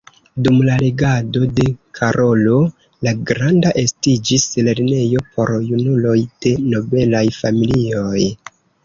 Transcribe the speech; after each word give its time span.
Dum 0.45 0.55
la 0.67 0.75
regado 0.81 1.41
de 1.57 1.65
Karolo 1.99 2.55
la 3.07 3.13
Granda 3.31 3.73
estiĝis 3.81 4.47
lernejo 4.69 5.21
por 5.37 5.53
junuloj 5.69 6.15
de 6.47 6.55
nobelaj 6.73 7.23
familioj. 7.37 8.25